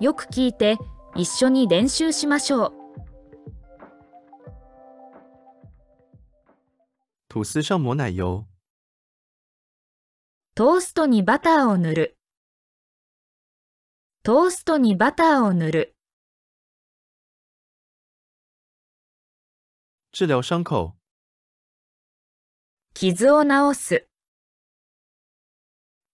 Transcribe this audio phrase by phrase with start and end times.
[0.00, 0.76] よく聞いて
[1.16, 2.72] 一緒に練習しましょう。
[7.28, 8.44] 吐司上抹奶油，
[10.54, 12.18] トーストにバターを塗る。
[14.22, 15.96] トーストにバターを塗る。
[20.12, 20.94] 治疗伤口，
[22.94, 24.08] 傷を治す。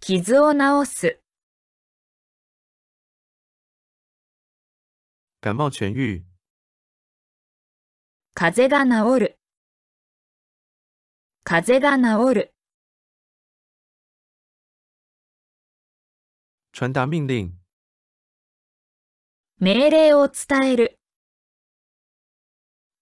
[0.00, 1.20] 傷を治す。
[5.42, 6.22] 感冒痊愈，
[8.34, 9.38] 風が治る。
[11.44, 12.54] 風が治る。
[16.72, 17.52] 传达命令，
[19.58, 21.00] 命令を伝える。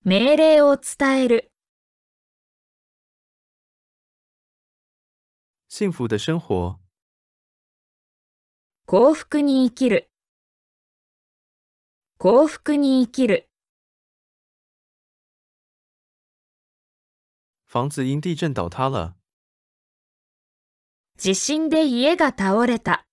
[0.04, 1.50] 命令を伝える。
[5.68, 6.78] 幸福的生活，
[8.86, 10.08] 幸福に生きる。
[12.20, 13.48] 幸福に生きる。
[17.68, 19.14] 房子因地震倒塌了，
[21.16, 23.06] 地震で家が倒れた。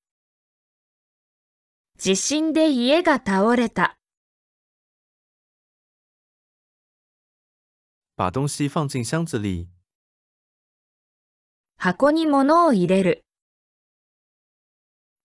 [1.99, 3.95] 地震で家が倒れた。
[8.17, 9.67] 把东西放进箱子里，
[11.77, 13.23] 箱に物を入れる。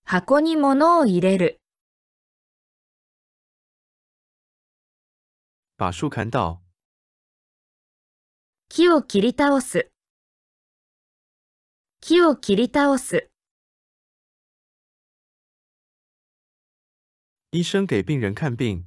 [0.04, 1.59] 箱に物を入れる。
[5.79, 6.61] 把树砍倒，
[8.69, 9.89] 木を切り倒す。
[12.01, 13.29] 木を切り倒す。
[17.51, 18.83] 医生给病人看病，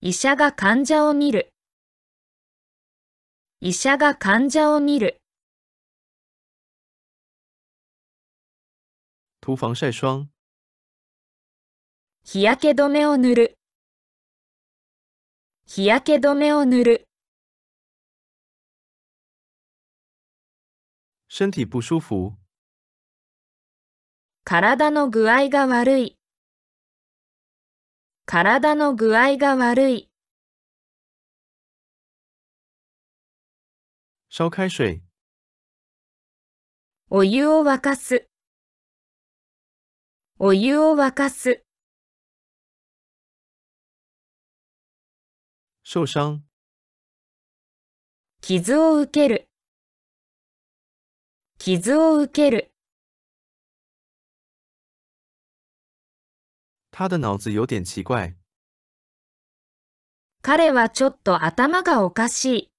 [0.00, 1.50] 医者が患者を見る。
[3.60, 5.18] 医者が患者を見る。
[9.40, 10.28] 涂防晒霜，
[12.24, 13.58] 日焼け止めを塗る。
[15.73, 17.07] 日焼け止めを塗る。
[21.29, 22.33] 身体不舒服，
[24.43, 26.17] 体の具合が悪い。
[28.25, 30.09] 体の具合が悪い。
[34.29, 35.01] 烧开水，
[37.09, 38.27] お湯を沸かす。
[40.37, 41.63] お湯を沸かす。
[45.93, 46.39] 受伤，
[48.39, 49.49] 傷を受ける。
[51.57, 52.71] 傷を受ける。
[56.93, 58.37] 他的脑子有点奇怪，
[60.41, 62.71] 彼はちょっと頭がおかしい。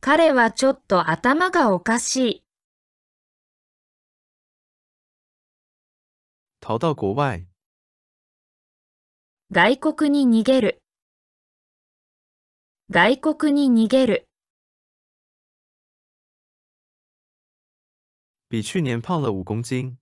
[0.00, 2.44] 彼はちょっと頭がおかしい。
[6.60, 7.46] 逃到国外，
[9.52, 10.80] 外国に逃げる。
[12.94, 14.28] 外国に逃げる。
[18.50, 19.96] 比去年胖了五公斤，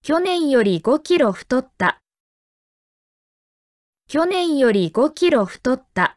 [0.00, 2.00] 去年より5キロ太った。
[4.08, 6.16] 去年より5キロ太った。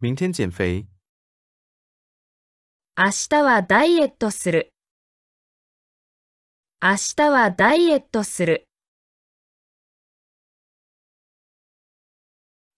[0.00, 0.86] 明天减肥，
[2.96, 4.72] 明日はダイエットする。
[6.80, 8.66] 明日はダイエットする。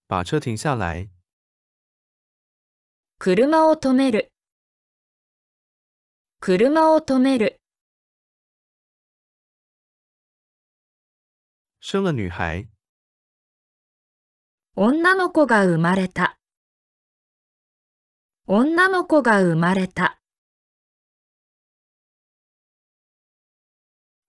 [0.06, 1.08] 把车停下来，
[3.18, 4.32] 車を止める。
[6.40, 7.60] 車を止める。
[11.80, 12.68] 生了女孩，
[14.76, 16.36] 女の子が生まれた。
[18.46, 20.18] 女の子が生まれた。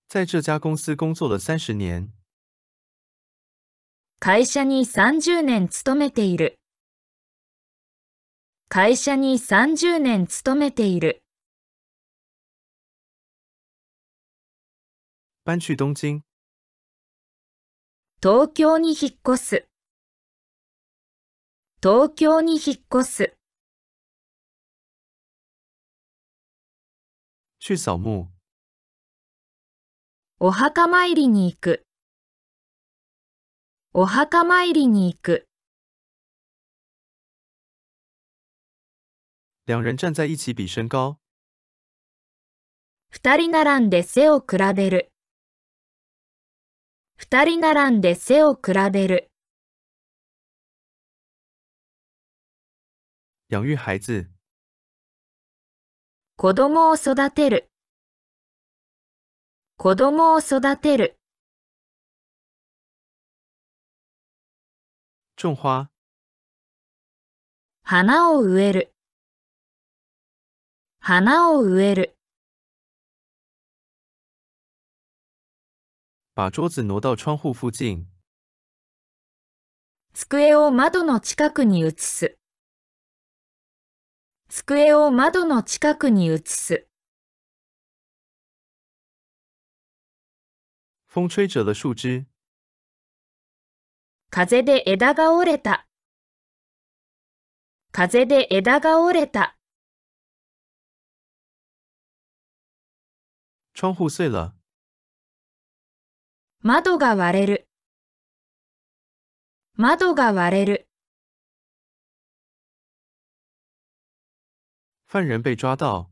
[0.07, 2.11] 在这家公司工作了三十年，
[4.20, 6.58] 会社に30年勤めている。
[8.68, 11.22] 会社に30年勤めている。
[15.46, 16.22] 搬去东京，
[18.20, 19.68] 東京に引っ越す。
[21.80, 23.36] 東京に引っ越す。
[27.60, 28.26] 去扫墓，
[30.40, 31.84] お墓参りに行く。
[34.00, 35.48] お墓参りに行く。
[39.66, 41.16] 两人站在一起比身高，
[43.10, 45.10] 二人並んで背を比べる。
[47.16, 49.32] 二人並んで背を比べる。
[53.48, 54.28] 养育孩子，
[56.36, 57.68] 子供を育てる。
[59.76, 61.17] 子供を育てる。
[65.38, 65.88] 种花、
[67.84, 68.92] 花を植える。
[70.98, 72.18] 花を植える。
[76.34, 78.08] 把桌子挪到窗户附近。
[80.12, 82.36] 机を窓の近くに移す。
[84.48, 86.88] 机を窓の近くに移す。
[91.06, 92.37] 风吹折了树枝。
[94.30, 95.86] 風で枝が折れた。
[97.92, 99.56] 風で枝が折れた。
[103.74, 104.52] 窗户碎了。
[106.60, 107.68] 窓が割れる。
[109.76, 110.88] 窓が割れる。
[115.06, 116.10] 犯人被抓到。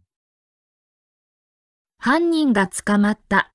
[1.99, 3.53] 犯人が捕まった。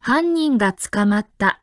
[0.00, 1.62] 犯人が捕まった。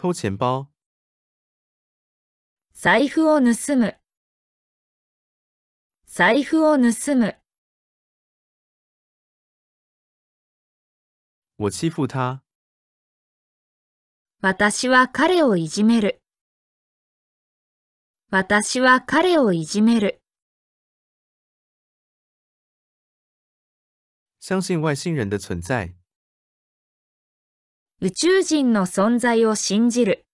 [0.00, 0.68] 偷钱包。
[2.74, 3.96] 財布を盗む。
[6.06, 7.36] 財布を盗む。
[11.58, 12.42] 我欺负他。
[14.42, 16.20] 私は彼をいじめる。
[18.30, 20.20] 私は彼をいじめる。
[24.40, 25.96] 相信外星人的存在。
[28.03, 30.25] 宇宙人の存在を信じる。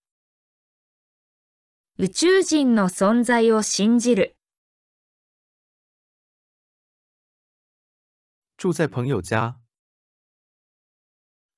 [1.98, 4.38] 宇宙人の存在を信じる。
[8.58, 9.60] 住在朋友家。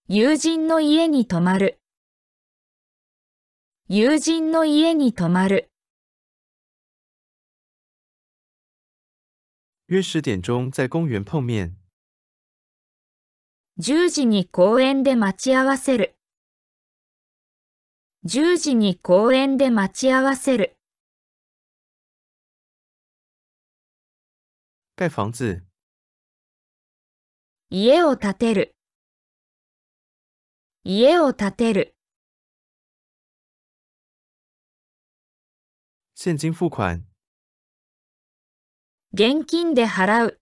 [0.07, 1.79] 友人の家に泊まる。
[3.87, 5.69] 友人の家に泊まる。
[9.85, 11.78] 约十点钟在公园碰面。
[13.81, 16.17] 10時に公園で待ち合わせる。
[18.25, 20.75] 10時に公園で待ち合わせる。
[24.97, 25.61] 盖房子。
[27.69, 28.75] 家を建てる。
[30.83, 31.95] 家を建てる。
[36.15, 37.05] 现金付款。
[39.13, 40.41] 現金で払う。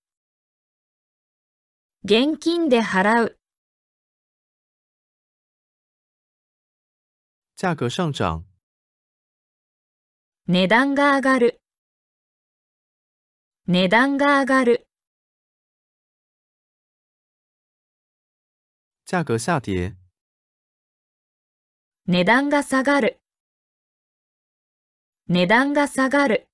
[2.04, 3.40] 現金で払う。
[7.56, 8.46] 价格上涨。
[10.48, 11.62] 値段が上がる。
[13.66, 14.88] 値段が上がる。
[19.06, 19.96] 价格下跌。
[22.06, 23.20] 値段が下がる。
[25.28, 26.48] 値段が下がる。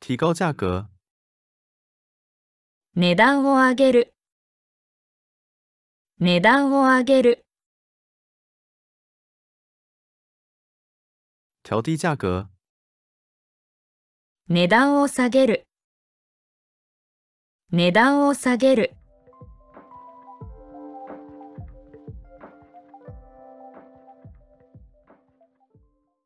[0.00, 0.99] 提高价格。
[3.02, 4.14] 値段を上げる。
[6.18, 7.46] 値段を上げる。
[11.62, 12.44] 调低价格。
[14.50, 15.66] 値段を下げる。
[17.72, 18.99] 値段を下げる。